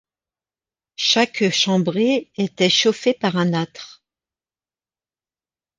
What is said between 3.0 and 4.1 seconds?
par un âtre.